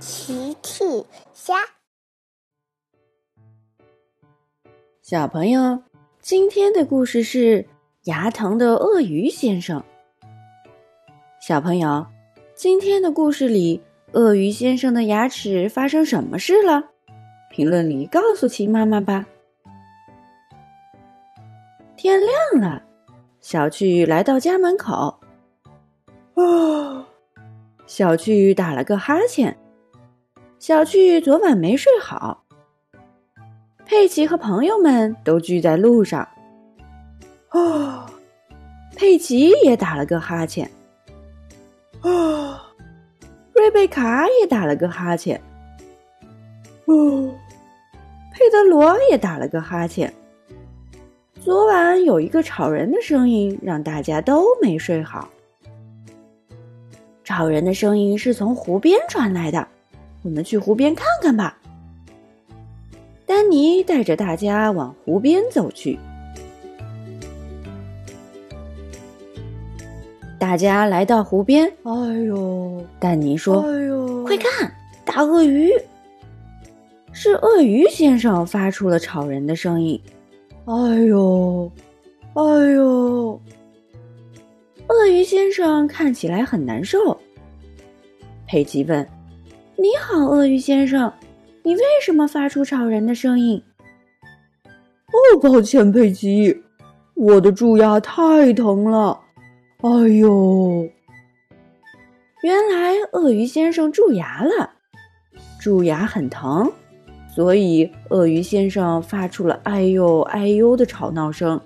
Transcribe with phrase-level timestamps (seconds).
[0.00, 0.84] 奇趣
[1.32, 1.54] 虾，
[5.02, 5.82] 小朋友，
[6.20, 7.66] 今天的故事是
[8.04, 9.82] 牙疼的鳄鱼先生。
[11.40, 12.06] 小朋友，
[12.54, 13.82] 今天的故事里，
[14.12, 16.90] 鳄鱼先生的牙齿发生什么事了？
[17.50, 19.26] 评论里告诉奇妈妈吧。
[21.96, 22.84] 天亮了，
[23.40, 25.18] 小趣来到家门口，
[26.34, 27.04] 啊，
[27.88, 29.58] 小趣打了个哈欠。
[30.58, 32.44] 小趣昨晚没睡好。
[33.84, 36.28] 佩奇和朋友们都聚在路上。
[37.50, 38.10] 啊，
[38.96, 40.68] 佩奇也打了个哈欠。
[42.00, 42.60] 啊，
[43.54, 45.40] 瑞贝卡也打了个哈欠。
[46.86, 47.32] 哦，
[48.32, 50.12] 佩德罗也打了个哈欠。
[51.40, 55.28] 昨晚有一个吵人的声音，让大家都没睡好。
[57.22, 59.68] 吵人的声音是从湖边传来的。
[60.28, 61.58] 我们去湖边看看吧。
[63.24, 65.98] 丹尼带着大家往湖边走去。
[70.38, 71.92] 大家来到湖边，哎
[72.26, 72.84] 呦！
[73.00, 74.70] 丹尼说：“哎呦，快看，
[75.04, 75.72] 大鳄鱼！”
[77.12, 79.98] 是鳄鱼先生发出了吵人的声音。
[80.66, 80.74] 哎
[81.06, 81.72] 呦，
[82.34, 82.42] 哎
[82.74, 83.40] 呦！
[84.88, 87.18] 鳄鱼先生看起来很难受。
[88.46, 89.06] 佩奇问。
[89.80, 91.12] 你好，鳄鱼先生，
[91.62, 93.62] 你为什么发出吵人的声音？
[95.06, 96.64] 哦，抱歉，佩奇，
[97.14, 99.20] 我的蛀牙太疼了。
[99.82, 100.88] 哎呦，
[102.42, 104.68] 原来鳄鱼先生蛀牙了，
[105.60, 106.68] 蛀牙很疼，
[107.32, 111.60] 所以鳄鱼先生发出了“哎呦，哎呦”的吵闹声。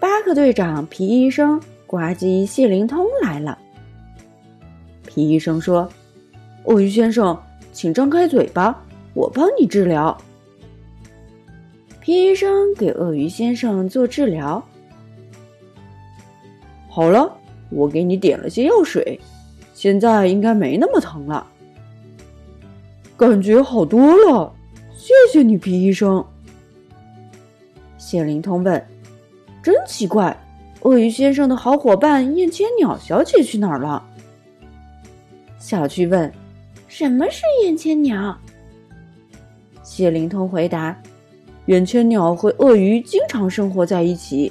[0.00, 3.56] 巴克队长、皮医生、呱唧、谢灵通来了。
[5.06, 5.88] 皮医生说。
[6.68, 7.36] 鳄鱼先生，
[7.72, 8.78] 请张开嘴巴，
[9.14, 10.16] 我帮你治疗。
[11.98, 14.62] 皮医生给鳄鱼先生做治疗。
[16.90, 17.34] 好了，
[17.70, 19.18] 我给你点了些药水，
[19.72, 21.46] 现在应该没那么疼了，
[23.16, 24.52] 感觉好多了。
[24.94, 26.22] 谢谢你，皮医生。
[27.96, 28.86] 谢灵通问
[29.64, 30.38] ：“真奇怪，
[30.82, 34.04] 鳄鱼先生的好伙伴燕千鸟小姐去哪儿了？”
[35.58, 36.30] 小趣问。
[36.88, 38.36] 什么是燕千鸟？
[39.82, 40.98] 谢灵通回答
[41.66, 44.50] ：“燕千鸟和鳄鱼经常生活在一起。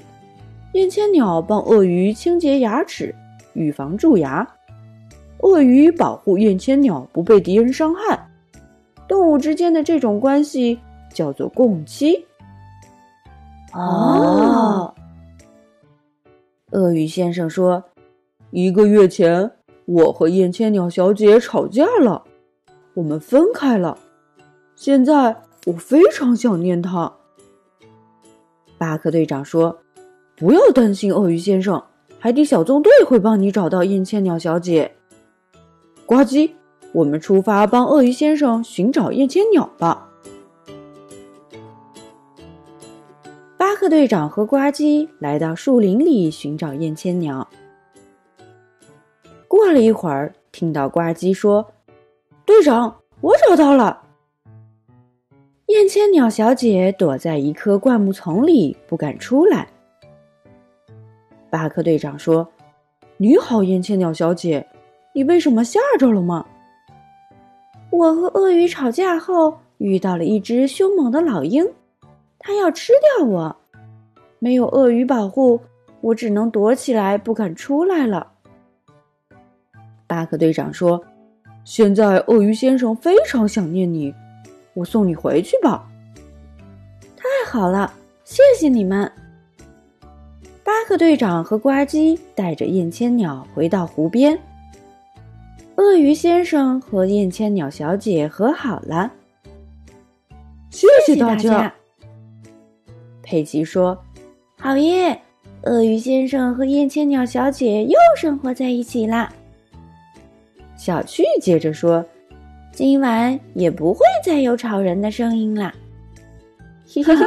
[0.73, 3.13] 燕千鸟帮鳄鱼清洁牙齿，
[3.53, 4.45] 预防蛀牙；
[5.39, 8.29] 鳄鱼保护燕千鸟不被敌人伤害。
[9.07, 10.79] 动物之间的这种关系
[11.11, 12.23] 叫做共妻。”
[13.73, 14.93] 哦，
[16.71, 17.83] 鳄鱼先生说
[18.51, 19.51] ：“一个月前，
[19.85, 22.23] 我和燕千鸟小姐吵架了。”
[22.97, 23.95] 我们分开了，
[24.75, 27.13] 现在我非常想念他。
[28.75, 29.77] 巴克队长说
[30.35, 31.83] ：“不要担心，鳄鱼先生，
[32.17, 34.91] 海底小纵队会帮你找到燕千鸟小姐。”
[36.07, 36.49] 呱唧，
[36.91, 40.09] 我们出发帮鳄鱼先生寻找燕千鸟吧。
[43.57, 47.47] 巴克队长和呱唧来到树林里寻找燕千鸟。
[49.47, 51.63] 过了一会儿，听到呱唧说。
[52.47, 54.01] 队长，我找到了。
[55.65, 59.67] 燕千鸟小姐躲在一棵灌木丛里，不敢出来。
[61.49, 62.47] 巴克队长说
[63.17, 64.65] ：“你好，燕千鸟小姐，
[65.13, 66.45] 你被什么吓着了吗？”
[67.91, 71.69] 我和鳄鱼吵架后，遇到了一只凶猛的老鹰，
[72.39, 73.57] 它要吃掉我。
[74.39, 75.59] 没有鳄鱼保护，
[75.99, 78.31] 我只能躲起来，不敢出来了。
[80.07, 81.03] 巴克队长说。
[81.67, 84.15] 现在鳄鱼先生非常想念你，
[84.73, 85.85] 我送你回去吧。
[87.17, 87.91] 太好了，
[88.23, 89.11] 谢谢你们。
[90.63, 94.39] 巴克队长和呱唧带着燕千鸟回到湖边。
[95.75, 99.11] 鳄鱼先生和燕千鸟小姐和好了。
[100.69, 101.73] 谢谢大家。
[103.21, 104.01] 佩奇说
[104.57, 105.21] ：“好耶，
[105.63, 109.29] 鳄鱼先生和燕千鸟小姐又生活在一起啦。”
[110.77, 112.05] 小趣接着说
[112.71, 115.73] ：“今晚也不会再有吵人的声音啦。”
[116.87, 117.25] 嘿嘿嘿，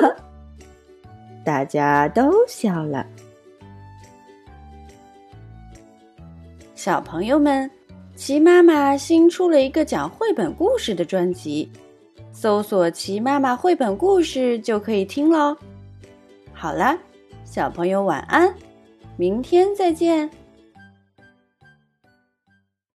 [1.45, 3.05] 大家都笑了。
[6.75, 7.71] 小朋友们，
[8.17, 11.71] 齐妈妈新出了一个讲绘本故事的专辑，
[12.33, 15.55] 搜索“齐妈妈绘本故事”就可以听喽。
[16.55, 16.97] 好了，
[17.45, 18.55] 小朋友晚安，
[19.19, 20.31] 明天再见。